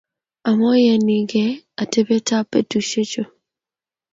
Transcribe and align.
Amoyaniege 0.49 1.43
atepetab 1.83 2.45
betusiechu. 2.51 3.21